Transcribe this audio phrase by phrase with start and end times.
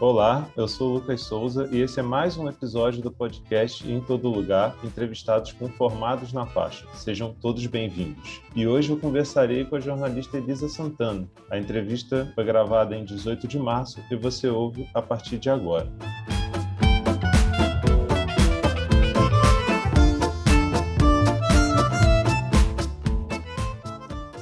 [0.00, 4.00] Olá, eu sou o Lucas Souza e esse é mais um episódio do podcast Em
[4.00, 6.86] Todo Lugar, entrevistados com formados na faixa.
[6.94, 8.40] Sejam todos bem-vindos.
[8.54, 11.28] E hoje eu conversarei com a jornalista Elisa Santana.
[11.50, 15.92] A entrevista foi gravada em 18 de março e você ouve a partir de agora.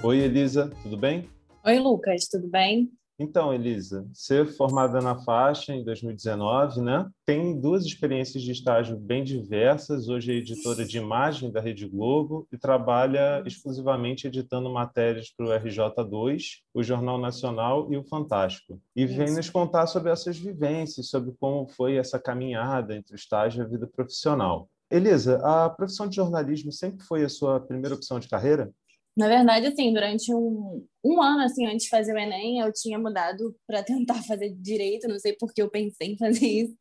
[0.03, 1.31] Oi, Elisa, tudo bem?
[1.65, 2.91] Oi, Lucas, tudo bem?
[3.19, 7.09] Então, Elisa, ser formada na faixa em 2019, né?
[7.25, 10.07] Tem duas experiências de estágio bem diversas.
[10.07, 15.49] Hoje é editora de imagem da Rede Globo e trabalha exclusivamente editando matérias para o
[15.49, 18.79] RJ2, o Jornal Nacional e o Fantástico.
[18.95, 19.17] E Isso.
[19.17, 23.65] vem nos contar sobre essas vivências, sobre como foi essa caminhada entre o estágio e
[23.65, 24.69] a vida profissional.
[24.91, 28.71] Elisa, a profissão de jornalismo sempre foi a sua primeira opção de carreira?
[29.17, 32.99] Na verdade, assim, durante um, um ano, assim, antes de fazer o Enem, eu tinha
[32.99, 36.77] mudado para tentar fazer direito, não sei por que eu pensei em fazer isso.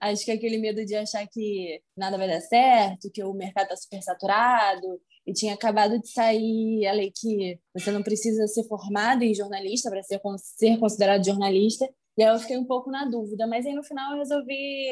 [0.00, 3.76] Acho que aquele medo de achar que nada vai dar certo, que o mercado está
[3.76, 9.22] super saturado, e tinha acabado de sair a lei que você não precisa ser formado
[9.22, 10.20] em jornalista para ser,
[10.56, 11.88] ser considerado jornalista.
[12.18, 14.86] E aí eu fiquei um pouco na dúvida, mas aí no final eu resolvi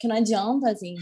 [0.00, 0.94] que não adianta, assim,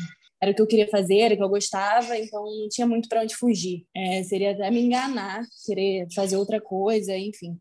[0.42, 3.08] era o que eu queria fazer, era o que eu gostava, então não tinha muito
[3.08, 3.86] para onde fugir.
[3.94, 7.56] É, seria até me enganar, querer fazer outra coisa, enfim.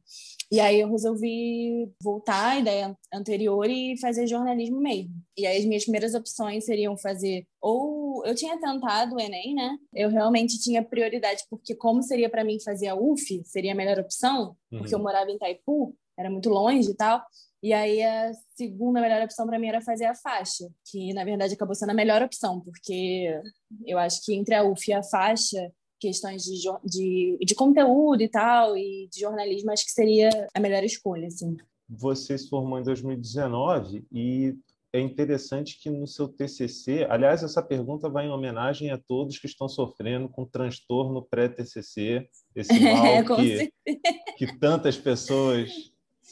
[0.51, 5.13] E aí eu resolvi voltar à ideia anterior e fazer jornalismo mesmo.
[5.37, 9.77] E aí as minhas primeiras opções seriam fazer ou eu tinha tentado o ENEM, né?
[9.93, 13.99] Eu realmente tinha prioridade porque como seria para mim fazer a UF, seria a melhor
[13.99, 15.03] opção, porque eu uhum.
[15.03, 17.21] morava em Itaipu, era muito longe e tal.
[17.63, 21.53] E aí a segunda melhor opção para mim era fazer a faixa, que na verdade
[21.53, 23.39] acabou sendo a melhor opção, porque
[23.85, 28.27] eu acho que entre a UF e a faixa, questões de, de, de conteúdo e
[28.27, 31.55] tal, e de jornalismo, acho que seria a melhor escolha, assim.
[31.87, 34.55] Você se formou em 2019 e
[34.93, 39.45] é interessante que no seu TCC, aliás, essa pergunta vai em homenagem a todos que
[39.45, 43.71] estão sofrendo com transtorno pré-TCC, esse mal é, que,
[44.37, 45.90] que tantas pessoas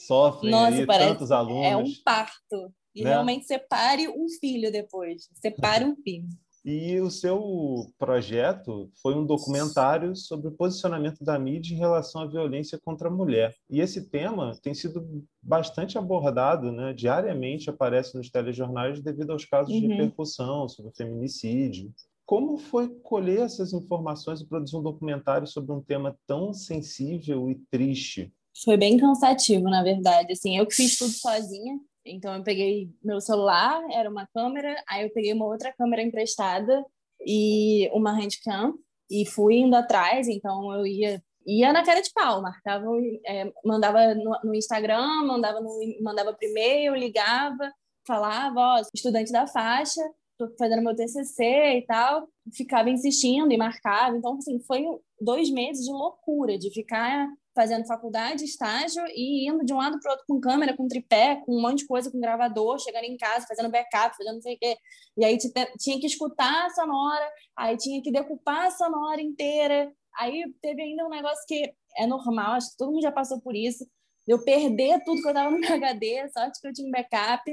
[0.09, 1.65] sofrem Nossa, aí, tantos alunos.
[1.65, 2.73] É um parto.
[2.95, 3.11] E né?
[3.11, 5.29] realmente separe um filho depois.
[5.35, 6.27] Separe um filho.
[6.65, 12.27] E o seu projeto foi um documentário sobre o posicionamento da mídia em relação à
[12.27, 13.55] violência contra a mulher.
[13.69, 16.91] E esse tema tem sido bastante abordado, né?
[16.91, 19.79] diariamente aparece nos telejornais devido aos casos uhum.
[19.79, 21.93] de repercussão sobre o feminicídio.
[22.25, 27.55] Como foi colher essas informações e produzir um documentário sobre um tema tão sensível e
[27.71, 28.33] triste?
[28.63, 30.33] Foi bem cansativo, na verdade.
[30.33, 31.79] Assim, eu que fiz tudo sozinha.
[32.05, 36.83] Então, eu peguei meu celular, era uma câmera, aí eu peguei uma outra câmera emprestada
[37.25, 38.73] e uma handcam
[39.09, 40.27] e fui indo atrás.
[40.27, 42.85] Então, eu ia ia na cara de pau, marcava,
[43.25, 47.71] é, mandava no, no, Instagram, mandava no, mandava por e-mail, ligava,
[48.05, 50.01] falava, ó, estudante da faixa,
[50.37, 54.15] tô fazendo meu TCC e tal, ficava insistindo e marcava.
[54.15, 54.85] Então, assim, foi
[55.19, 57.27] dois meses de loucura, de ficar
[57.59, 61.35] fazendo faculdade, estágio e indo de um lado para o outro com câmera, com tripé,
[61.45, 64.55] com um monte de coisa, com gravador, chegando em casa, fazendo backup, fazendo não sei
[64.55, 64.77] o quê.
[65.17, 69.91] E aí tinha que escutar a sonora, aí tinha que decupar a sonora inteira.
[70.17, 73.53] Aí teve ainda um negócio que é normal, acho que todo mundo já passou por
[73.53, 73.85] isso,
[74.25, 77.43] eu perder tudo que eu estava no meu HD, sorte que eu tinha um backup.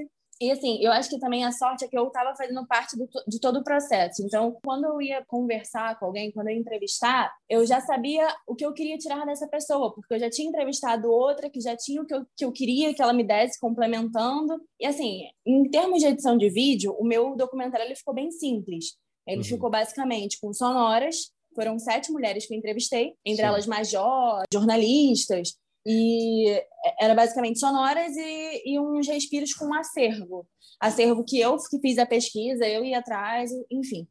[0.41, 3.09] E assim, eu acho que também a sorte é que eu estava fazendo parte do,
[3.27, 4.23] de todo o processo.
[4.23, 8.55] Então, quando eu ia conversar com alguém, quando eu ia entrevistar, eu já sabia o
[8.55, 12.03] que eu queria tirar dessa pessoa, porque eu já tinha entrevistado outra que já tinha
[12.03, 14.61] o que eu, que eu queria que ela me desse, complementando.
[14.79, 18.97] E assim, em termos de edição de vídeo, o meu documentário ele ficou bem simples.
[19.27, 19.45] Ele uhum.
[19.45, 21.33] ficou basicamente com sonoras.
[21.55, 23.49] Foram sete mulheres que eu entrevistei, entre Sim.
[23.49, 25.55] elas major, jornalistas,
[25.87, 26.61] e
[27.01, 30.45] era basicamente sonoras e, e uns respiros com um acervo.
[30.81, 34.07] Acervo que eu que fiz a pesquisa, eu ia atrás, enfim.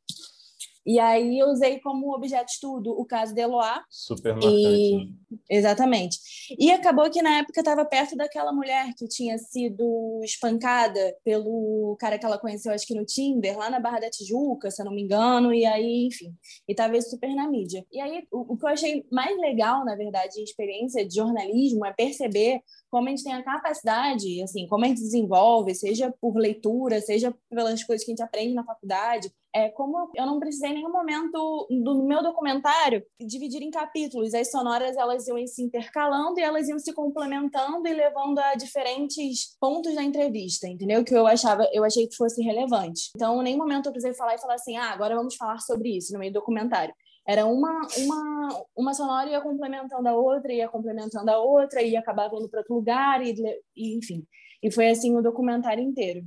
[0.86, 3.84] E aí eu usei como objeto de estudo o caso de Eloá.
[3.90, 4.56] Super marcante.
[4.56, 4.98] E...
[4.98, 5.12] Né?
[5.50, 6.20] Exatamente.
[6.60, 12.18] E acabou que na época estava perto daquela mulher que tinha sido espancada pelo cara
[12.18, 14.94] que ela conheceu, acho que no Tinder, lá na Barra da Tijuca, se eu não
[14.94, 16.34] me engano, e aí, enfim.
[16.68, 17.86] E estava super na mídia.
[17.92, 21.86] E aí, o, o que eu achei mais legal, na verdade, em experiência de jornalismo
[21.86, 26.38] é perceber como a gente tem a capacidade, assim, como a gente desenvolve, seja por
[26.38, 30.72] leitura, seja pelas coisas que a gente aprende na faculdade, é como eu não precisei
[30.72, 34.34] em nenhum momento do meu documentário dividir em capítulos.
[34.34, 39.58] As sonoras elas iam se intercalando e elas iam se complementando e levando a diferentes
[39.58, 41.06] pontos da entrevista, entendeu?
[41.06, 43.12] Que eu achava, eu achei que fosse relevante.
[43.16, 45.96] Então, em nenhum momento eu precisei falar e falar assim: "Ah, agora vamos falar sobre
[45.96, 46.94] isso" no meio do documentário.
[47.26, 52.36] Era uma, uma, uma sonora ia complementando a outra, ia complementando a outra, e acabava
[52.36, 53.34] indo para outro lugar, e,
[53.76, 54.28] e, enfim.
[54.62, 56.26] E foi assim o documentário inteiro.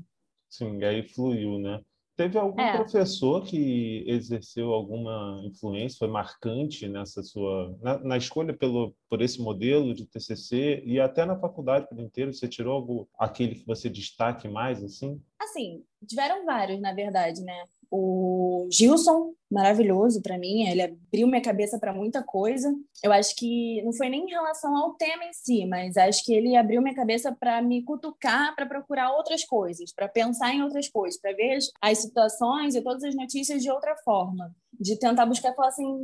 [0.49, 1.81] Sim, aí fluiu, né?
[2.19, 2.77] Teve algum é.
[2.77, 9.41] professor que exerceu alguma influência, foi marcante nessa sua na, na, escolha pelo por esse
[9.41, 12.35] modelo de TCC e até na faculdade por inteiro?
[12.35, 15.23] Você tirou algo, aquele que você destaque mais assim?
[15.41, 17.63] Assim, tiveram vários, na verdade, né?
[17.91, 22.75] O Gilson, maravilhoso para mim, ele abriu minha cabeça para muita coisa.
[23.03, 26.35] Eu acho que não foi nem em relação ao tema em si, mas acho que
[26.35, 30.89] ele abriu minha cabeça para me cutucar, para procurar outras coisas, para pensar em outras
[30.89, 35.55] coisas, para ver as situações e todas as notícias de outra forma, de tentar buscar
[35.55, 36.03] falar assim,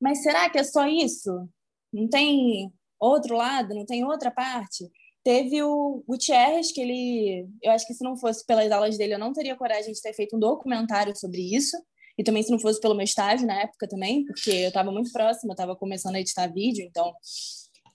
[0.00, 1.48] mas será que é só isso?
[1.92, 2.70] Não tem
[3.00, 4.90] outro lado, não tem outra parte?
[5.24, 7.48] Teve o Gutierrez, que ele.
[7.62, 10.12] Eu acho que se não fosse pelas aulas dele, eu não teria coragem de ter
[10.12, 11.76] feito um documentário sobre isso.
[12.18, 15.10] E também se não fosse pelo meu estágio na época também, porque eu estava muito
[15.12, 17.14] próxima, eu estava começando a editar vídeo, então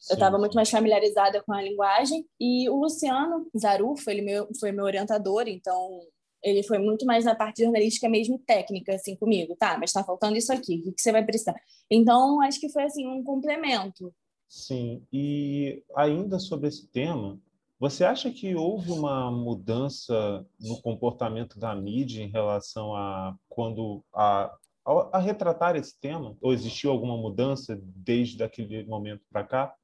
[0.09, 2.25] eu estava muito mais familiarizada com a linguagem.
[2.39, 5.99] E o Luciano Zarufo, ele meu, foi meu orientador, então
[6.43, 9.55] ele foi muito mais na parte jornalística mesmo técnica, assim, comigo.
[9.55, 11.55] Tá, mas está faltando isso aqui, o que você vai precisar?
[11.89, 14.13] Então, acho que foi, assim, um complemento.
[14.47, 17.39] Sim, e ainda sobre esse tema,
[17.79, 24.51] você acha que houve uma mudança no comportamento da mídia em relação a quando a,
[24.85, 26.35] a, a retratar esse tema?
[26.41, 29.75] Ou existiu alguma mudança desde aquele momento para cá?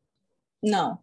[0.62, 0.92] Não.
[0.92, 1.00] não.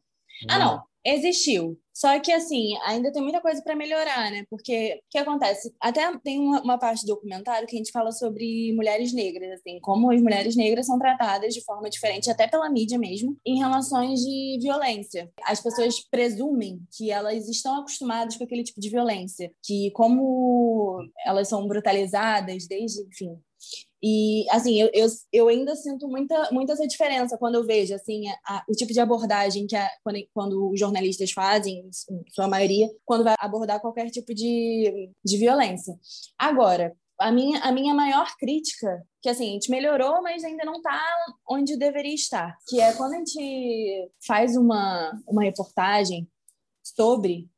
[0.48, 0.89] Ah, não.
[1.04, 1.78] Existiu.
[2.00, 4.44] Só que, assim, ainda tem muita coisa para melhorar, né?
[4.48, 5.70] Porque o que acontece?
[5.78, 9.78] Até tem uma, uma, parte do documentário que a gente fala sobre mulheres negras, assim,
[9.80, 14.20] como as mulheres negras são tratadas de forma diferente, até pela mídia mesmo, em relações
[14.20, 15.30] de violência.
[15.44, 21.48] As pessoas presumem que elas estão acostumadas com aquele tipo de violência, que como elas
[21.48, 23.38] são brutalizadas desde, enfim,
[24.02, 28.28] e, assim, eu, eu, eu, ainda sinto muita, muita essa diferença quando eu vejo, assim,
[28.46, 32.88] a, o tipo de abordagem que a, quando, quando os jornalistas fazem, em sua maioria,
[33.04, 35.94] quando vai abordar qualquer tipo de, de violência.
[36.38, 40.76] Agora, a minha, a minha maior crítica, que assim, a gente melhorou, mas ainda não
[40.76, 40.98] está
[41.48, 46.26] onde deveria estar, que é quando a gente faz uma, uma reportagem
[46.82, 47.50] sobre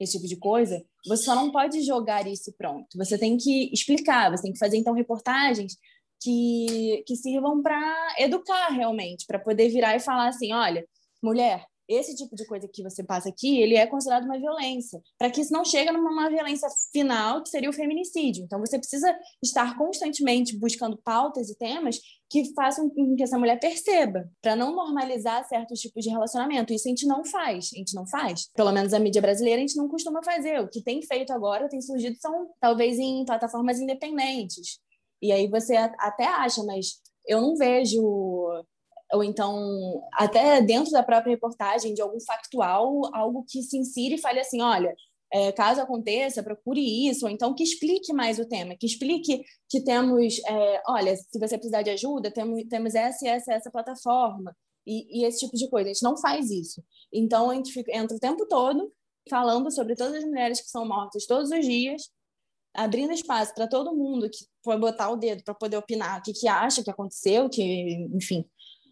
[0.00, 2.96] esse tipo de coisa, você só não pode jogar isso pronto.
[2.96, 5.76] Você tem que explicar, você tem que fazer então reportagens
[6.20, 10.86] que, que sirvam para educar realmente, para poder virar e falar assim, olha,
[11.22, 15.30] mulher, esse tipo de coisa que você passa aqui, ele é considerado uma violência, para
[15.30, 18.44] que isso não chegue numa violência final, que seria o feminicídio.
[18.44, 21.98] Então, você precisa estar constantemente buscando pautas e temas
[22.30, 26.72] que façam com que essa mulher perceba, para não normalizar certos tipos de relacionamento.
[26.74, 28.50] Isso a gente não faz, a gente não faz.
[28.54, 30.60] Pelo menos a mídia brasileira a gente não costuma fazer.
[30.60, 34.78] O que tem feito agora, tem surgido, são talvez em plataformas independentes.
[35.22, 38.62] E aí você até acha, mas eu não vejo
[39.12, 44.20] ou então até dentro da própria reportagem de algum factual, algo que se insira e
[44.20, 44.94] fale assim, olha,
[45.32, 49.82] é, caso aconteça, procure isso, ou então que explique mais o tema, que explique que
[49.82, 54.56] temos, é, olha, se você precisar de ajuda, temos, temos essa e essa, essa plataforma,
[54.88, 55.90] e, e, esse tipo de coisa.
[55.90, 56.82] A gente não faz isso.
[57.12, 58.90] Então, a gente fica, entra o tempo todo
[59.28, 62.08] falando sobre todas as mulheres que são mortas todos os dias,
[62.74, 66.32] abrindo espaço para todo mundo que for botar o dedo para poder opinar o que,
[66.32, 68.48] que acha que aconteceu, que, enfim,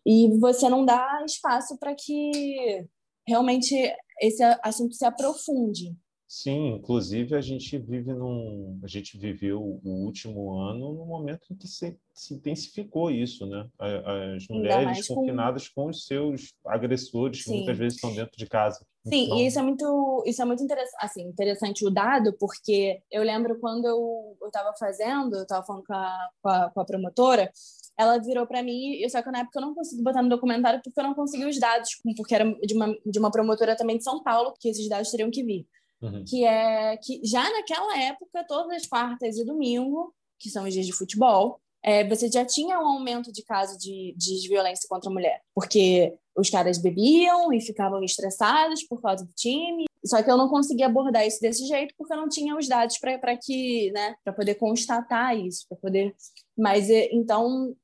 [0.06, 2.86] e você não dá espaço para que
[3.26, 3.75] realmente
[4.20, 5.96] esse assunto se aprofunde.
[6.28, 11.56] Sim, inclusive a gente vive num, a gente viveu o último ano no momento em
[11.56, 13.68] que se, se intensificou isso, né?
[13.78, 15.84] As mulheres confinadas com...
[15.84, 15.90] com...
[15.90, 17.44] os seus agressores, Sim.
[17.44, 18.84] que muitas vezes estão dentro de casa.
[19.06, 19.38] Sim, então...
[19.38, 23.60] e isso é muito, isso é muito interessante, assim, interessante o dado, porque eu lembro
[23.60, 27.52] quando eu estava fazendo, eu estava falando com a, com a, com a promotora,
[27.99, 30.99] ela virou para mim, só que na época eu não consegui botar no documentário porque
[31.00, 34.23] eu não consegui os dados, porque era de uma, de uma promotora também de São
[34.23, 35.67] Paulo, que esses dados teriam que vir.
[36.03, 36.25] Uhum.
[36.29, 40.85] Que é que já naquela época, todas as quartas e domingo, que são os dias
[40.85, 45.12] de futebol, é, você já tinha um aumento de casos de, de violência contra a
[45.12, 49.87] mulher, porque os caras bebiam e ficavam estressados por causa do time.
[50.05, 52.99] Só que eu não conseguia abordar isso desse jeito porque eu não tinha os dados
[52.99, 56.15] para que, né, para poder constatar isso, para poder.
[56.57, 57.75] Mas então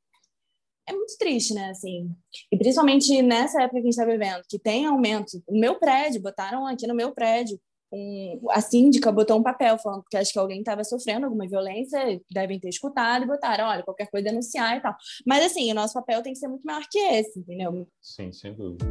[0.89, 1.71] é muito triste, né?
[1.71, 2.11] Assim,
[2.51, 5.43] e principalmente nessa época que a gente está vivendo, que tem aumento.
[5.49, 7.59] No meu prédio, botaram aqui no meu prédio,
[7.93, 12.21] um, a síndica botou um papel falando que acho que alguém estava sofrendo alguma violência,
[12.31, 14.97] devem ter escutado e botaram, olha, qualquer coisa denunciar e tal.
[15.27, 17.87] Mas assim, o nosso papel tem que ser muito maior que esse, entendeu?
[18.01, 18.85] Sim, sem dúvida.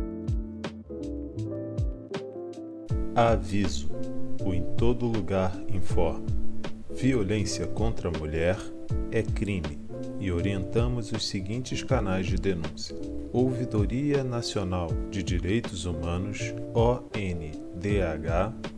[3.16, 3.90] Aviso:
[4.46, 6.26] o Em Todo Lugar informa.
[6.92, 8.58] Violência contra a mulher
[9.12, 9.81] é crime
[10.22, 12.96] e orientamos os seguintes canais de denúncia:
[13.34, 17.62] Ouvidoria Nacional de Direitos Humanos, OND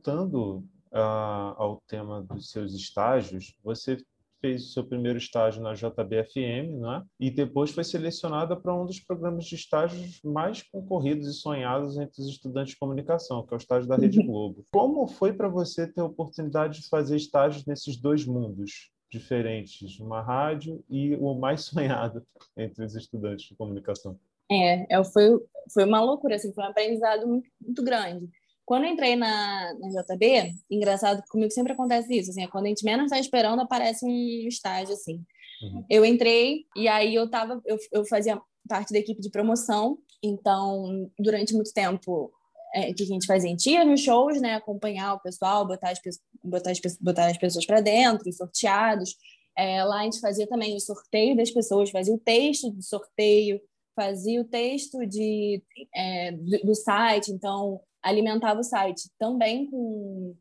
[0.00, 3.98] Voltando a, ao tema dos seus estágios, você
[4.40, 7.04] fez o seu primeiro estágio na JBFM, né?
[7.20, 12.22] e depois foi selecionada para um dos programas de estágios mais concorridos e sonhados entre
[12.22, 14.64] os estudantes de comunicação, que é o estágio da Rede Globo.
[14.72, 18.90] Como foi para você ter a oportunidade de fazer estágios nesses dois mundos?
[19.12, 22.24] diferentes, uma rádio e o mais sonhado
[22.56, 24.16] entre os estudantes de comunicação.
[24.48, 25.36] É, é foi,
[25.74, 28.30] foi uma loucura, assim, foi um aprendizado muito, muito grande.
[28.70, 32.68] Quando eu entrei na, na JB, engraçado, comigo sempre acontece isso, assim, é quando a
[32.68, 35.24] gente menos está esperando, aparece um estágio, assim.
[35.60, 35.84] Uhum.
[35.90, 41.10] Eu entrei e aí eu tava, eu, eu fazia parte da equipe de promoção, então,
[41.18, 42.30] durante muito tempo,
[42.72, 45.90] é, que a gente fazia, a gente ia nos shows, né, acompanhar o pessoal, botar
[45.90, 45.98] as,
[46.40, 49.16] botar as, botar as pessoas para dentro, sorteados.
[49.58, 53.60] É, lá a gente fazia também o sorteio das pessoas, fazia o texto do sorteio,
[53.96, 55.60] fazia o texto de,
[55.92, 60.34] é, do, do site, então alimentava o site também com,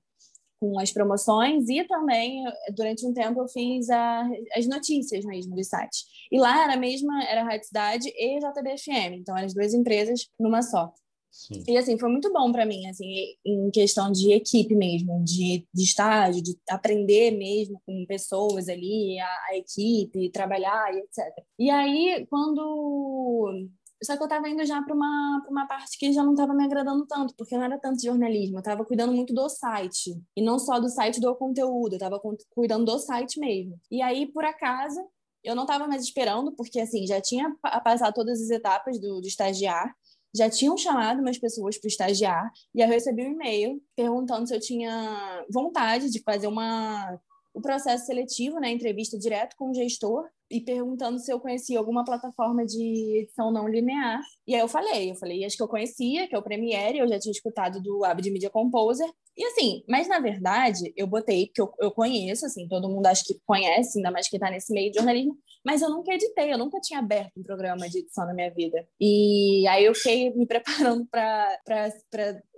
[0.59, 2.43] com as promoções e também
[2.75, 6.05] durante um tempo eu fiz a, as notícias mesmo do site.
[6.31, 9.73] E lá era a mesma, era a Rádio Cidade e JBFM, então eram as duas
[9.73, 10.91] empresas numa só.
[11.31, 11.63] Sim.
[11.67, 13.05] E assim, foi muito bom para mim, assim,
[13.45, 19.27] em questão de equipe mesmo, de, de estágio, de aprender mesmo com pessoas ali, a,
[19.51, 21.45] a equipe, trabalhar e etc.
[21.59, 23.69] E aí, quando
[24.03, 26.63] só que eu estava indo já para uma, uma parte que já não estava me
[26.63, 30.21] agradando tanto, porque não era tanto jornalismo, eu estava cuidando muito do site.
[30.35, 33.79] E não só do site do conteúdo, eu estava cuidando do site mesmo.
[33.91, 34.99] E aí, por acaso,
[35.43, 37.53] eu não estava mais esperando, porque assim, já tinha
[37.83, 39.93] passado todas as etapas do, do estagiar,
[40.35, 44.59] já tinham chamado umas pessoas para estagiar, e eu recebi um e-mail perguntando se eu
[44.59, 47.19] tinha vontade de fazer uma
[47.51, 52.03] o processo seletivo, né, entrevista direto com o gestor, e perguntando se eu conhecia alguma
[52.03, 54.19] plataforma de edição não linear.
[54.47, 57.07] E aí eu falei, eu falei, acho que eu conhecia, que é o Premiere, eu
[57.07, 59.07] já tinha escutado do Avid Media Composer.
[59.39, 63.23] E assim, mas na verdade, eu botei, porque eu, eu conheço, assim, todo mundo acho
[63.23, 66.57] que conhece, ainda mais que está nesse meio de jornalismo, mas eu nunca editei, eu
[66.57, 68.85] nunca tinha aberto um programa de edição na minha vida.
[68.99, 71.93] E aí eu fiquei me preparando para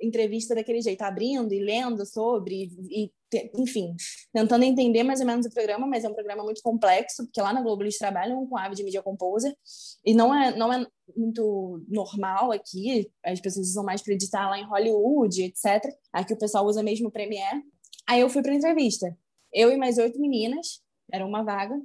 [0.01, 3.11] entrevista daquele jeito, abrindo e lendo sobre, e
[3.55, 3.95] enfim,
[4.33, 7.53] tentando entender mais ou menos o programa, mas é um programa muito complexo, porque lá
[7.53, 9.55] na Globo eles trabalham com ave de Media Composer,
[10.03, 10.85] e não é, não é
[11.15, 15.84] muito normal aqui, as pessoas usam mais para editar lá em Hollywood, etc.
[16.12, 17.63] Aqui o pessoal usa mesmo o Premiere.
[18.08, 19.18] Aí eu fui para entrevista,
[19.53, 21.80] eu e mais oito meninas, era uma vaga,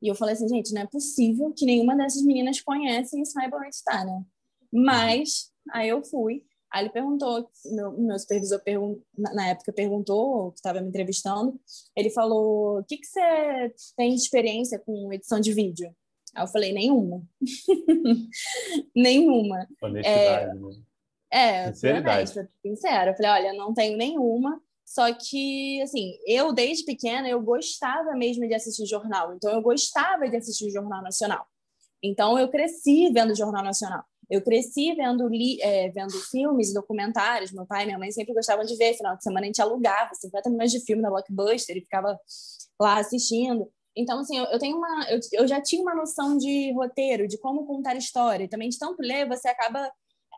[0.00, 3.56] e eu falei assim, gente, não é possível que nenhuma dessas meninas conhecem e saiba
[3.58, 4.24] onde está, né?
[4.72, 6.42] Mas, aí eu fui,
[6.72, 11.60] Aí ele perguntou, meu, meu supervisor pergun na época perguntou, que estava me entrevistando,
[11.94, 15.94] ele falou: o que, que você tem de experiência com edição de vídeo?
[16.34, 17.22] Aí eu falei: nenhuma.
[18.94, 19.66] nenhuma.
[19.82, 20.82] Honestidade, é, né?
[21.30, 22.32] É, Sinceridade.
[22.64, 23.10] sincera.
[23.10, 24.60] Eu falei: olha, não tenho nenhuma.
[24.84, 29.34] Só que, assim, eu desde pequena eu gostava mesmo de assistir jornal.
[29.34, 31.46] Então eu gostava de assistir jornal nacional.
[32.02, 34.04] Então eu cresci vendo jornal nacional.
[34.28, 37.52] Eu cresci vendo, li, é, vendo filmes e documentários.
[37.52, 38.94] Meu pai e minha mãe sempre gostavam de ver.
[38.94, 42.18] Final de semana a gente alugava 50 milhões de filme na Blockbuster e ficava
[42.80, 43.70] lá assistindo.
[43.96, 45.06] Então, assim, eu, eu tenho uma.
[45.10, 48.48] Eu, eu, já tinha uma noção de roteiro, de como contar história.
[48.48, 49.90] Também de tanto ler, você acaba.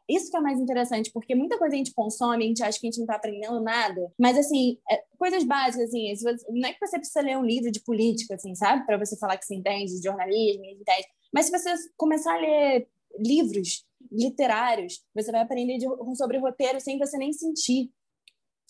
[0.09, 2.87] Isso que é mais interessante, porque muita coisa a gente consome, a gente acha que
[2.87, 4.13] a gente não está aprendendo nada.
[4.19, 6.13] Mas, assim, é, coisas básicas, assim,
[6.51, 8.85] não é que você precisa ler um livro de política, assim, sabe?
[8.85, 11.07] Para você falar que você entende de jornalismo, entende.
[11.33, 12.87] Mas se você começar a ler
[13.19, 17.91] livros literários, você vai aprender de, sobre roteiro sem você nem sentir.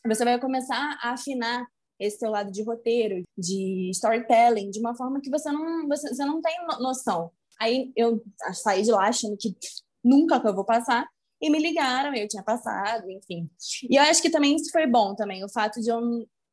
[0.06, 1.66] Você vai começar a afinar
[1.98, 6.24] esse seu lado de roteiro, de storytelling, de uma forma que você não, você, você
[6.24, 7.30] não tem noção.
[7.60, 8.22] Aí eu
[8.52, 9.54] saí de lá achando que
[10.02, 11.06] nunca que eu vou passar,
[11.40, 13.50] e me ligaram, eu tinha passado, enfim.
[13.90, 16.00] E eu acho que também isso foi bom também, o fato de eu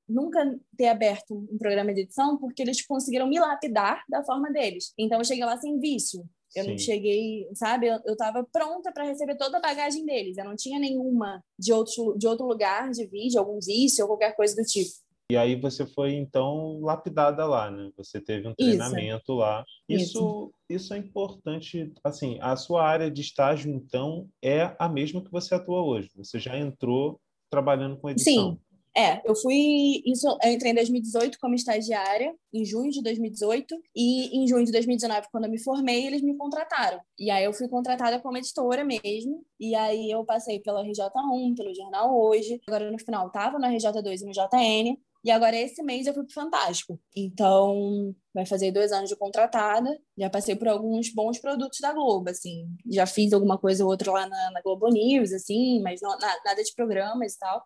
[0.07, 4.93] nunca ter aberto um programa de edição, porque eles conseguiram me lapidar da forma deles.
[4.97, 6.27] Então eu cheguei lá sem vício.
[6.53, 6.71] Eu Sim.
[6.71, 7.87] não cheguei, sabe?
[7.87, 10.37] Eu, eu tava pronta para receber toda a bagagem deles.
[10.37, 14.35] Eu não tinha nenhuma de outro, de outro lugar de vídeo, algum vício ou qualquer
[14.35, 14.91] coisa do tipo.
[15.31, 17.89] E aí você foi então lapidada lá, né?
[17.95, 19.33] Você teve um treinamento isso.
[19.35, 19.63] lá.
[19.87, 21.93] Isso, isso, isso é importante.
[22.03, 26.09] Assim, a sua área de estágio então é a mesma que você atua hoje.
[26.17, 27.17] Você já entrou
[27.49, 28.51] trabalhando com edição.
[28.51, 28.59] Sim.
[28.95, 30.03] É, eu fui.
[30.05, 34.71] Isso, eu entrei em 2018 como estagiária, em junho de 2018, e em junho de
[34.73, 36.99] 2019, quando eu me formei, eles me contrataram.
[37.17, 41.73] E aí eu fui contratada como editora mesmo, e aí eu passei pela RJ1, pelo
[41.73, 46.07] Jornal Hoje, agora no final estava no RJ2 e no JN, e agora, esse mês,
[46.07, 46.99] eu fui pro Fantástico.
[47.15, 49.89] Então, vai fazer dois anos de contratada.
[50.17, 52.67] Já passei por alguns bons produtos da Globo, assim.
[52.89, 56.43] Já fiz alguma coisa ou outra lá na, na Globo News, assim, mas não, na,
[56.43, 57.63] nada de programas e tal.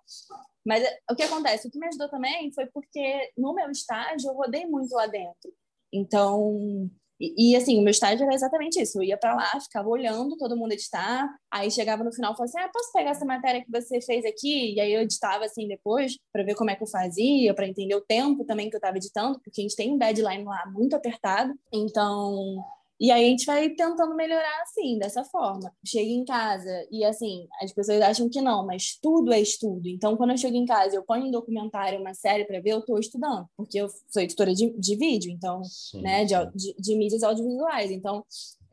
[0.66, 1.68] Mas é, o que acontece?
[1.68, 5.54] O que me ajudou também foi porque, no meu estágio, eu rodei muito lá dentro.
[5.94, 8.98] Então, e, e, assim, o meu estágio era exatamente isso.
[8.98, 12.50] Eu ia para lá, ficava olhando todo mundo editar, aí chegava no final e falava
[12.50, 14.74] assim: ah, posso pegar essa matéria que você fez aqui?
[14.74, 17.96] E aí eu editava assim depois, para ver como é que eu fazia, para entender
[17.96, 20.96] o tempo também que eu estava editando, porque a gente tem um deadline lá muito
[20.96, 21.54] apertado.
[21.72, 22.58] Então,
[23.00, 25.72] e aí a gente vai tentando melhorar assim, dessa forma.
[25.86, 29.88] Chego em casa e assim, as pessoas acham que não, mas tudo é estudo.
[29.90, 32.80] Então, quando eu chego em casa, eu ponho um documentário, uma série para ver, eu
[32.80, 36.96] estou estudando, porque eu sou editora de, de vídeo, então, sim, né, de, de, de
[36.96, 37.92] mídias audiovisuais.
[37.92, 38.24] Então,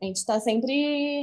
[0.01, 0.73] a gente está sempre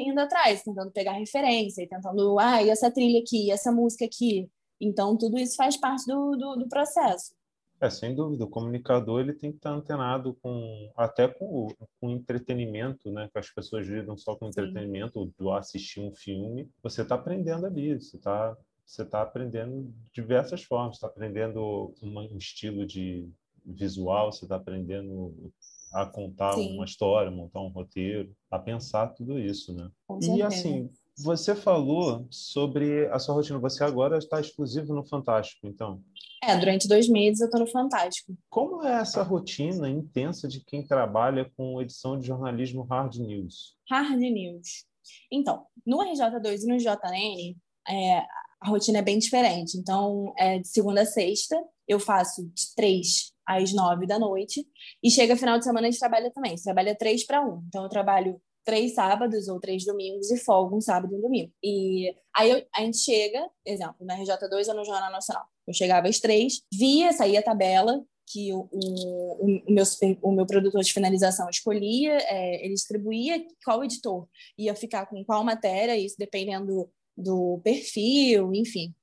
[0.07, 4.49] indo atrás, tentando pegar referência, tentando, ah, e essa trilha aqui, e essa música aqui.
[4.81, 7.33] Então, tudo isso faz parte do, do, do processo.
[7.81, 12.11] É, sem dúvida, o comunicador ele tem que estar antenado com até com o com
[12.11, 13.29] entretenimento, né?
[13.33, 17.99] Que as pessoas lidam só com entretenimento, do assistir um filme, você está aprendendo ali,
[17.99, 23.29] você está você está aprendendo de diversas formas, está aprendendo um estilo de
[23.65, 25.53] visual, você está aprendendo
[25.93, 26.75] a contar Sim.
[26.75, 29.91] uma história, montar um roteiro, a pensar tudo isso, né?
[30.21, 33.59] e assim, você falou sobre a sua rotina.
[33.59, 36.03] Você agora está exclusivo no Fantástico, então?
[36.43, 38.35] É, durante dois meses eu estou no Fantástico.
[38.49, 43.77] Como é essa rotina intensa de quem trabalha com edição de jornalismo hard news?
[43.91, 44.87] Hard news.
[45.31, 47.57] Então, no RJ2 e no JN,
[47.89, 48.19] é,
[48.61, 49.77] a rotina é bem diferente.
[49.77, 54.65] Então, é de segunda a sexta, eu faço de três às nove da noite.
[55.03, 56.57] E chega final de semana a gente trabalha também.
[56.57, 57.63] Você trabalha três para um.
[57.69, 61.53] Então, eu trabalho três sábados ou três domingos e folga um sábado e um domingo.
[61.63, 65.45] E aí eu, a gente chega, exemplo, na RJ2 ou no Jornal Nacional.
[65.67, 69.85] Eu chegava às três, via, saía a tabela que o, o, o, meu,
[70.23, 75.43] o meu produtor de finalização escolhia, é, ele distribuía qual editor ia ficar com qual
[75.43, 78.95] matéria, isso dependendo do perfil, enfim,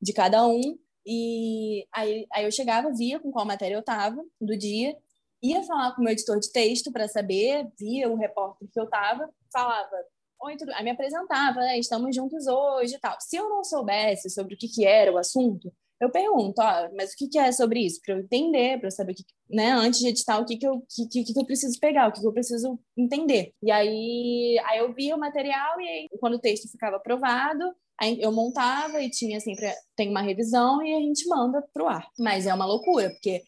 [0.00, 0.76] de cada um.
[1.06, 4.96] E aí, aí eu chegava, via com qual matéria eu estava do dia,
[5.42, 8.84] ia falar com o meu editor de texto para saber, via o repórter que eu
[8.84, 9.96] estava, falava,
[10.42, 10.72] oi, tudo...
[10.72, 13.16] aí me apresentava, né, estamos juntos hoje e tal.
[13.20, 17.12] Se eu não soubesse sobre o que, que era o assunto, eu pergunto, ó, mas
[17.12, 18.00] o que, que é sobre isso?
[18.04, 20.82] Para eu entender, para eu saber, que, né, antes de editar, o que, que, eu,
[20.88, 23.52] que, que, que eu preciso pegar, o que, que eu preciso entender.
[23.62, 27.72] E aí, aí eu via o material e aí, quando o texto ficava aprovado,
[28.18, 32.08] eu montava e tinha sempre, tem uma revisão e a gente manda para o ar.
[32.18, 33.40] Mas é uma loucura, porque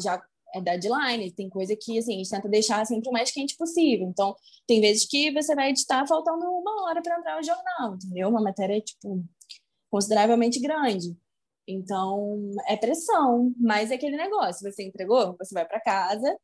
[0.00, 0.22] já
[0.56, 4.08] é deadline, tem coisa que assim, a gente tenta deixar sempre o mais quente possível.
[4.08, 4.34] Então,
[4.66, 8.28] tem vezes que você vai editar faltando uma hora para entrar no jornal, entendeu?
[8.28, 9.24] Uma matéria, tipo,
[9.90, 11.16] consideravelmente grande.
[11.68, 16.38] Então, é pressão, mas é aquele negócio, você entregou, você vai para casa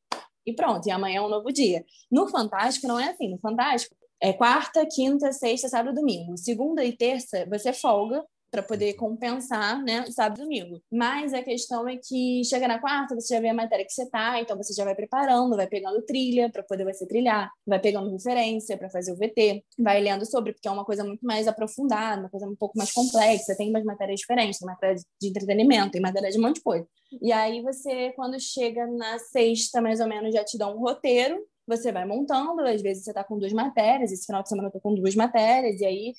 [0.44, 1.85] e pronto, e amanhã é um novo dia.
[2.11, 6.37] No Fantástico não é assim, no Fantástico é quarta, quinta, sexta, sábado, domingo.
[6.37, 10.83] Segunda e terça você folga para poder compensar, né, sábado e domingo.
[10.93, 14.09] Mas a questão é que chega na quarta, você já vê a matéria que você
[14.11, 18.12] tá, então você já vai preparando, vai pegando trilha para poder você trilhar, vai pegando
[18.12, 22.21] referência para fazer o VT, vai lendo sobre, porque é uma coisa muito mais aprofundada,
[22.21, 26.03] uma coisa um pouco mais complexa, tem umas matérias diferentes, tem matéria de entretenimento, tem
[26.03, 26.87] matéria de um monte de coisa.
[27.23, 31.38] E aí você, quando chega na sexta, mais ou menos, já te dá um roteiro,
[31.67, 34.73] você vai montando, às vezes você está com duas matérias, esse final de semana eu
[34.73, 36.12] tô com duas matérias, e aí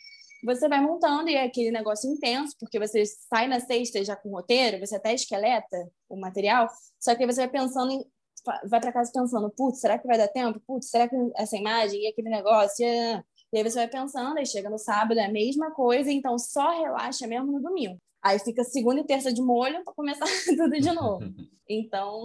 [0.43, 4.29] você vai montando e é aquele negócio intenso, porque você sai na sexta já com
[4.29, 6.67] o roteiro, você até esqueleta o material,
[6.99, 8.05] só que aí você vai pensando em
[8.65, 10.59] vai para casa pensando, putz, será que vai dar tempo?
[10.67, 12.85] Putz, será que essa imagem e aquele negócio?
[12.85, 16.77] E aí você vai pensando, aí chega no sábado, é a mesma coisa, então só
[16.77, 17.97] relaxa mesmo no domingo.
[18.21, 20.25] Aí fica segunda e terça de molho para começar
[20.57, 21.23] tudo de novo.
[21.65, 22.21] Então,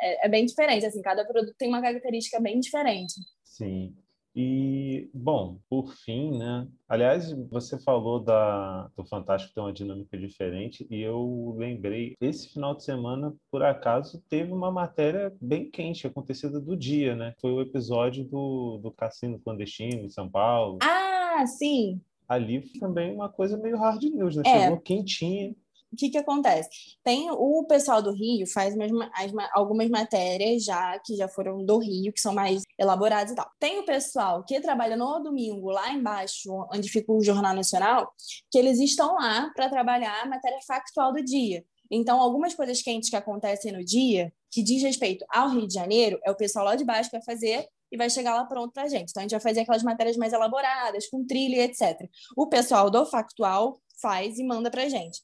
[0.00, 3.12] é, é, bem diferente, assim, cada produto tem uma característica bem diferente.
[3.44, 3.94] Sim.
[4.40, 6.68] E, bom, por fim, né?
[6.88, 12.72] Aliás, você falou da, do Fantástico ter uma dinâmica diferente e eu lembrei, esse final
[12.76, 17.34] de semana, por acaso, teve uma matéria bem quente, acontecida do dia, né?
[17.40, 20.78] Foi o episódio do, do Cassino Clandestino em São Paulo.
[20.82, 22.00] Ah, sim!
[22.28, 24.44] Ali também uma coisa meio hard news, né?
[24.46, 24.60] É.
[24.60, 25.52] Chegou quentinha
[25.92, 26.68] o que, que acontece?
[27.02, 31.78] Tem o pessoal do Rio faz umas, as, algumas matérias já que já foram do
[31.78, 33.50] Rio, que são mais elaboradas e tal.
[33.58, 38.12] Tem o pessoal que trabalha no domingo lá embaixo, onde fica o Jornal Nacional,
[38.50, 41.64] que eles estão lá para trabalhar a matéria factual do dia.
[41.90, 46.20] Então, algumas coisas quentes que acontecem no dia, que diz respeito ao Rio de Janeiro,
[46.24, 48.82] é o pessoal lá de baixo que vai fazer e vai chegar lá pronto para
[48.82, 49.10] a gente.
[49.10, 52.08] Então, a gente vai fazer aquelas matérias mais elaboradas, com trilha, etc.
[52.36, 55.20] O pessoal do Factual faz e manda para a gente.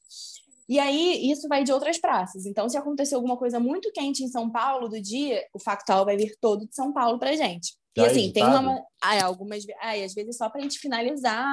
[0.69, 2.47] E aí, isso vai de outras praças.
[2.47, 6.17] Então, se acontecer alguma coisa muito quente em São Paulo do dia, o Factual vai
[6.17, 7.75] vir todo de São Paulo para a gente.
[7.97, 8.83] e é assim, tem uma.
[9.03, 9.65] Ah, algumas.
[9.81, 11.47] Ah, às vezes só para a gente finalizar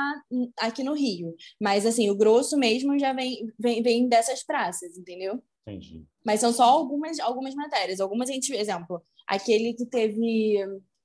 [0.60, 1.36] aqui no Rio.
[1.62, 5.41] Mas, assim, o grosso mesmo já vem, vem, vem dessas praças, entendeu?
[5.67, 6.06] Entendi.
[6.26, 8.00] Mas são só algumas, algumas matérias.
[8.00, 8.54] Algumas a gente.
[8.54, 10.58] Exemplo, aquele que teve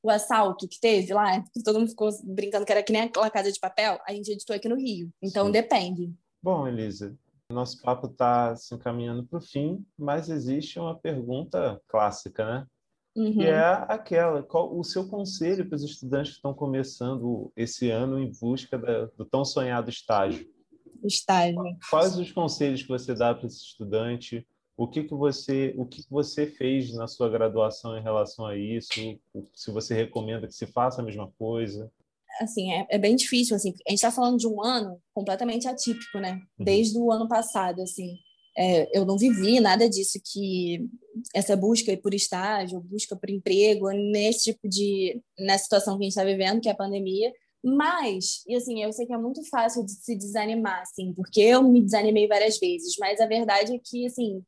[0.07, 3.29] o assalto que teve lá, que todo mundo ficou brincando que era que nem aquela
[3.29, 5.11] casa de papel, a gente editou aqui no Rio.
[5.21, 5.53] Então, Sim.
[5.53, 6.15] depende.
[6.41, 7.19] Bom, Elisa,
[7.55, 12.67] nosso papo está se encaminhando para o fim, mas existe uma pergunta clássica, né?
[13.17, 13.33] Uhum.
[13.33, 18.19] Que é aquela: qual o seu conselho para os estudantes que estão começando esse ano
[18.19, 20.47] em busca da, do tão sonhado estágio?
[21.03, 21.57] Estágio.
[21.89, 24.47] Quais os conselhos que você dá para esse estudante?
[24.77, 28.57] O que, que você o que, que você fez na sua graduação em relação a
[28.57, 28.93] isso?
[29.55, 31.91] Se você recomenda que se faça a mesma coisa?
[32.41, 36.19] Assim, é, é, bem difícil, assim, a gente está falando de um ano completamente atípico,
[36.19, 36.35] né?
[36.59, 36.65] Uhum.
[36.65, 38.17] Desde o ano passado, assim,
[38.57, 40.87] é, eu não vivi nada disso que
[41.35, 46.13] essa busca por estágio, busca por emprego, nesse tipo de, nessa situação que a gente
[46.13, 47.33] está vivendo, que é a pandemia,
[47.65, 51.63] mas, e assim, eu sei que é muito fácil de se desanimar, assim, porque eu
[51.63, 54.43] me desanimei várias vezes, mas a verdade é que, assim,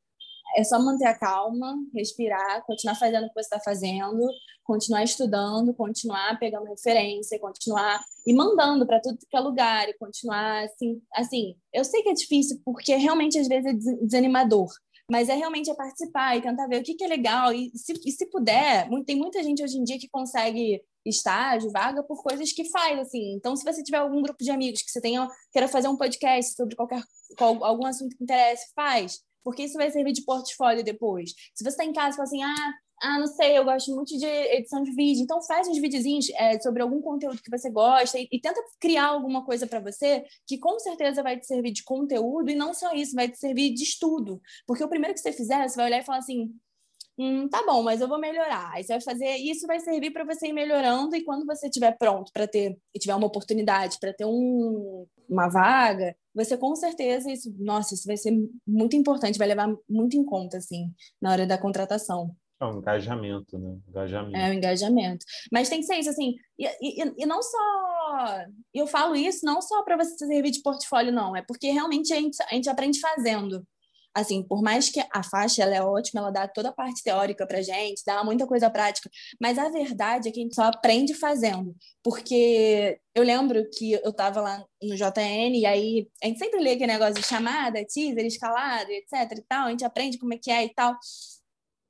[0.56, 4.26] é só manter a calma, respirar, continuar fazendo o que você está fazendo,
[4.64, 10.64] continuar estudando, continuar pegando referência, continuar e mandando para tudo que é lugar e continuar
[10.64, 11.54] assim, assim.
[11.72, 14.68] Eu sei que é difícil porque realmente às vezes é desanimador,
[15.10, 17.94] mas é realmente é participar e tentar ver o que, que é legal e se,
[18.04, 22.52] e se puder, tem muita gente hoje em dia que consegue estágio, vaga por coisas
[22.52, 23.32] que faz assim.
[23.34, 26.54] Então, se você tiver algum grupo de amigos que você tenha queira fazer um podcast
[26.54, 27.02] sobre qualquer
[27.38, 31.30] algum assunto que interesse, faz porque isso vai servir de portfólio depois.
[31.54, 34.16] Se você está em casa e fala assim, ah, ah, não sei, eu gosto muito
[34.18, 38.18] de edição de vídeo, então faz uns videozinhos é, sobre algum conteúdo que você gosta
[38.18, 41.84] e, e tenta criar alguma coisa para você que com certeza vai te servir de
[41.84, 44.40] conteúdo e não só isso, vai te servir de estudo.
[44.66, 46.52] Porque o primeiro que você fizer, você vai olhar e falar assim,
[47.16, 48.72] hum, tá bom, mas eu vou melhorar.
[48.72, 51.96] Aí você vai fazer isso, vai servir para você ir melhorando e quando você estiver
[51.96, 57.30] pronto para ter e tiver uma oportunidade para ter um, uma vaga, você com certeza
[57.30, 58.32] isso, nossa, isso vai ser
[58.66, 62.34] muito importante, vai levar muito em conta assim na hora da contratação.
[62.60, 63.78] É um engajamento, né?
[63.88, 64.36] Engajamento.
[64.36, 65.24] É, o um engajamento.
[65.52, 67.58] Mas tem que ser isso, assim, e, e, e não só.
[68.74, 72.16] Eu falo isso não só para você servir de portfólio, não, é porque realmente a
[72.16, 73.64] gente, a gente aprende fazendo
[74.14, 77.46] assim, por mais que a faixa ela é ótima, ela dá toda a parte teórica
[77.46, 81.14] pra gente, dá muita coisa prática, mas a verdade é que a gente só aprende
[81.14, 86.60] fazendo, porque eu lembro que eu estava lá no JN e aí a gente sempre
[86.60, 90.38] lê aquele negócio de chamada, teaser, escalado, etc e tal, a gente aprende como é
[90.38, 90.94] que é e tal.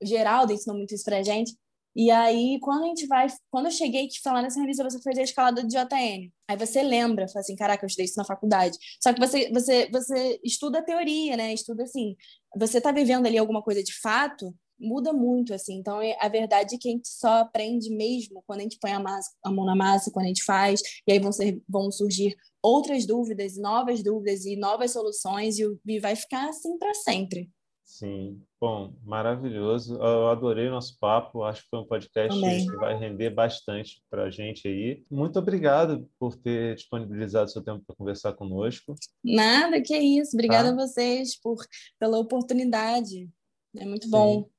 [0.02, 1.56] O Geraldo ensinou muito isso pra gente.
[1.98, 5.18] E aí, quando a gente vai, quando eu cheguei que falando nessa revista, você fez
[5.18, 6.30] a escalada de JN.
[6.46, 8.78] Aí você lembra, fala assim, caraca, eu estudei isso na faculdade.
[9.02, 11.52] Só que você, você, você estuda a teoria, né?
[11.52, 12.14] Estuda assim,
[12.56, 15.74] você tá vivendo ali alguma coisa de fato, muda muito, assim.
[15.74, 18.92] Então, é, a verdade é que a gente só aprende mesmo quando a gente põe
[18.92, 21.90] a, massa, a mão na massa, quando a gente faz, e aí vão, ser, vão
[21.90, 27.50] surgir outras dúvidas, novas dúvidas e novas soluções, e, e vai ficar assim para sempre.
[27.88, 29.96] Sim, bom, maravilhoso.
[29.96, 31.42] Eu adorei o nosso papo.
[31.42, 35.02] Acho que foi um podcast que vai render bastante para a gente aí.
[35.10, 38.94] Muito obrigado por ter disponibilizado seu tempo para conversar conosco.
[39.24, 40.36] Nada, que isso.
[40.36, 40.74] Obrigada tá?
[40.74, 41.56] a vocês por,
[41.98, 43.26] pela oportunidade.
[43.74, 44.10] É muito Sim.
[44.10, 44.50] bom.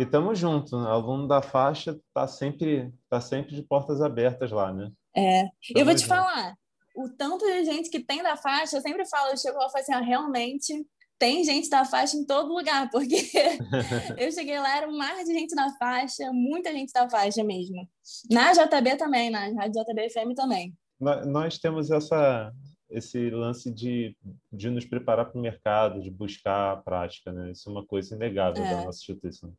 [0.00, 0.72] E estamos juntos.
[0.72, 0.84] Né?
[0.90, 4.90] Aluno da faixa está sempre, tá sempre de portas abertas lá, né?
[5.14, 5.42] É.
[5.42, 6.56] Tamo eu vou te falar,
[6.96, 9.70] o tanto de gente que tem da faixa, eu sempre falo, eu chego lá e
[9.70, 10.84] falo assim, ah, realmente
[11.22, 13.14] tem gente da faixa em todo lugar, porque
[14.18, 17.88] eu cheguei lá, era um mar de gente na faixa, muita gente da faixa mesmo.
[18.28, 20.74] Na JB também, na Rádio JB FM também.
[20.98, 22.52] Nós temos essa,
[22.90, 24.16] esse lance de,
[24.52, 27.52] de nos preparar para o mercado, de buscar a prática, né?
[27.52, 28.70] Isso é uma coisa inegável é.
[28.70, 29.52] da nossa instituição.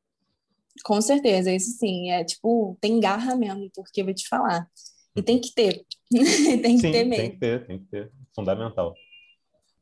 [0.83, 2.11] Com certeza, isso sim.
[2.11, 4.67] É tipo, tem garra mesmo, porque eu vou te falar.
[5.15, 5.85] E tem que ter.
[6.11, 7.23] tem que sim, ter mesmo.
[7.23, 8.11] Tem que ter, tem que ter.
[8.35, 8.93] Fundamental.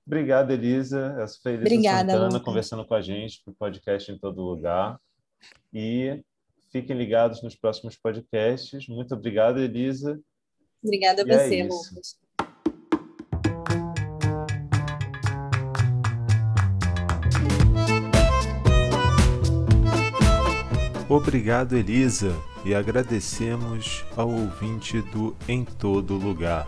[0.06, 1.16] Obrigado, Elisa.
[1.20, 2.42] Essa foi a Elisa Obrigada, Santana Lucas.
[2.44, 5.00] conversando com a gente para o podcast em todo lugar.
[5.74, 6.22] E
[6.72, 8.88] fiquem ligados nos próximos podcasts.
[8.88, 10.20] Muito obrigado, Elisa.
[10.84, 12.22] Obrigada a e é você, é Lucas.
[21.08, 22.34] Obrigado, Elisa,
[22.64, 26.66] e agradecemos ao ouvinte do Em Todo Lugar.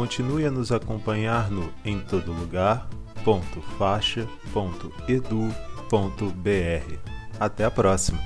[0.00, 2.88] Continue a nos acompanhar no em todo lugar.
[3.22, 5.54] Ponto faixa, ponto edu,
[5.90, 6.98] ponto br.
[7.38, 8.18] Até a próxima!